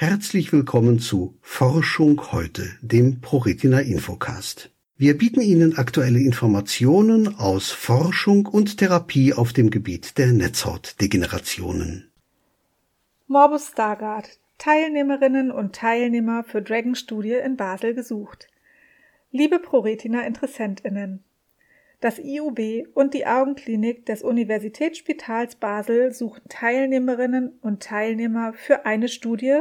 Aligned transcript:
Herzlich 0.00 0.52
willkommen 0.52 1.00
zu 1.00 1.36
Forschung 1.40 2.30
heute, 2.30 2.70
dem 2.82 3.20
ProRetina 3.20 3.80
Infocast. 3.80 4.70
Wir 4.96 5.18
bieten 5.18 5.40
Ihnen 5.40 5.76
aktuelle 5.76 6.20
Informationen 6.20 7.34
aus 7.36 7.72
Forschung 7.72 8.46
und 8.46 8.76
Therapie 8.76 9.34
auf 9.34 9.52
dem 9.52 9.70
Gebiet 9.70 10.16
der 10.16 10.28
Netzhautdegenerationen. 10.28 12.12
Morbus 13.26 13.70
Stargardt, 13.72 14.38
Teilnehmerinnen 14.58 15.50
und 15.50 15.74
Teilnehmer 15.74 16.44
für 16.44 16.62
Dragon-Studie 16.62 17.34
in 17.44 17.56
Basel 17.56 17.92
gesucht. 17.96 18.46
Liebe 19.32 19.58
ProRetina-InteressentInnen, 19.58 21.24
das 22.00 22.18
IUB 22.18 22.88
und 22.94 23.14
die 23.14 23.26
Augenklinik 23.26 24.06
des 24.06 24.22
Universitätsspitals 24.22 25.56
Basel 25.56 26.12
suchen 26.12 26.42
Teilnehmerinnen 26.48 27.58
und 27.60 27.82
Teilnehmer 27.82 28.52
für 28.52 28.86
eine 28.86 29.08
Studie, 29.08 29.60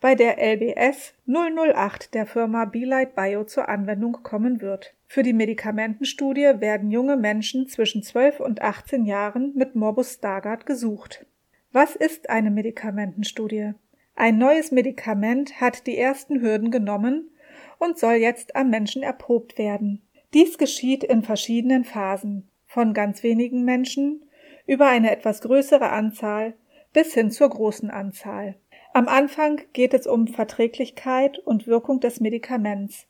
bei 0.00 0.14
der 0.14 0.36
LBS 0.38 1.14
008 1.26 2.12
der 2.12 2.26
Firma 2.26 2.64
Belite 2.66 3.12
Bio 3.14 3.44
zur 3.44 3.68
Anwendung 3.68 4.22
kommen 4.22 4.60
wird. 4.60 4.94
Für 5.06 5.22
die 5.22 5.32
Medikamentenstudie 5.32 6.60
werden 6.60 6.90
junge 6.90 7.16
Menschen 7.16 7.66
zwischen 7.68 8.02
12 8.02 8.40
und 8.40 8.60
18 8.60 9.04
Jahren 9.04 9.52
mit 9.54 9.74
Morbus 9.74 10.14
Stargardt 10.14 10.66
gesucht. 10.66 11.26
Was 11.72 11.96
ist 11.96 12.28
eine 12.28 12.50
Medikamentenstudie? 12.50 13.72
Ein 14.14 14.38
neues 14.38 14.70
Medikament 14.70 15.60
hat 15.60 15.86
die 15.86 15.96
ersten 15.96 16.40
Hürden 16.40 16.70
genommen 16.70 17.30
und 17.78 17.98
soll 17.98 18.14
jetzt 18.14 18.56
am 18.56 18.70
Menschen 18.70 19.02
erprobt 19.02 19.58
werden. 19.58 20.05
Dies 20.36 20.58
geschieht 20.58 21.02
in 21.02 21.22
verschiedenen 21.22 21.84
Phasen, 21.84 22.46
von 22.66 22.92
ganz 22.92 23.22
wenigen 23.22 23.64
Menschen 23.64 24.28
über 24.66 24.86
eine 24.86 25.10
etwas 25.10 25.40
größere 25.40 25.88
Anzahl 25.88 26.52
bis 26.92 27.14
hin 27.14 27.30
zur 27.30 27.48
großen 27.48 27.88
Anzahl. 27.88 28.54
Am 28.92 29.08
Anfang 29.08 29.62
geht 29.72 29.94
es 29.94 30.06
um 30.06 30.28
Verträglichkeit 30.28 31.38
und 31.38 31.66
Wirkung 31.66 32.00
des 32.00 32.20
Medikaments, 32.20 33.06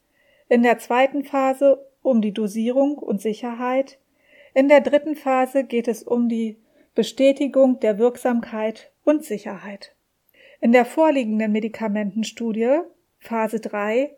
in 0.48 0.62
der 0.62 0.78
zweiten 0.78 1.24
Phase 1.24 1.84
um 2.00 2.22
die 2.22 2.30
Dosierung 2.30 2.96
und 2.96 3.20
Sicherheit, 3.20 3.98
in 4.54 4.68
der 4.68 4.80
dritten 4.80 5.16
Phase 5.16 5.64
geht 5.64 5.88
es 5.88 6.04
um 6.04 6.28
die 6.28 6.58
Bestätigung 6.94 7.80
der 7.80 7.98
Wirksamkeit 7.98 8.92
und 9.02 9.24
Sicherheit. 9.24 9.96
In 10.60 10.70
der 10.70 10.84
vorliegenden 10.84 11.50
Medikamentenstudie 11.50 12.82
Phase 13.18 13.58
3 13.58 14.14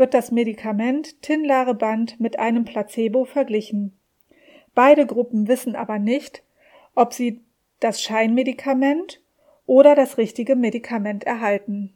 wird 0.00 0.14
das 0.14 0.32
Medikament 0.32 1.20
Tinlarebant 1.20 2.18
mit 2.18 2.38
einem 2.38 2.64
Placebo 2.64 3.26
verglichen. 3.26 3.92
Beide 4.74 5.04
Gruppen 5.04 5.46
wissen 5.46 5.76
aber 5.76 5.98
nicht, 5.98 6.42
ob 6.94 7.12
sie 7.12 7.42
das 7.80 8.02
Scheinmedikament 8.02 9.20
oder 9.66 9.94
das 9.94 10.16
richtige 10.16 10.56
Medikament 10.56 11.24
erhalten. 11.24 11.92